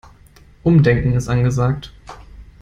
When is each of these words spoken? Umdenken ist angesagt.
Umdenken 0.63 1.13
ist 1.13 1.27
angesagt. 1.27 1.93